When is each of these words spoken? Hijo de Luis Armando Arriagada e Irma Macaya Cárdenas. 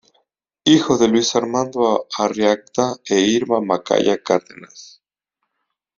Hijo 0.63 0.97
de 0.97 1.07
Luis 1.09 1.35
Armando 1.35 2.07
Arriagada 2.17 2.95
e 3.07 3.19
Irma 3.19 3.61
Macaya 3.61 4.17
Cárdenas. 4.17 4.99